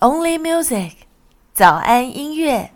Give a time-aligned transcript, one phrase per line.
[0.00, 0.92] only music
[1.52, 2.70] 早安音乐